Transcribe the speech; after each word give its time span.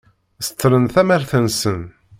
Seṭṭlen 0.47 0.85
tamart-nsen. 0.93 1.81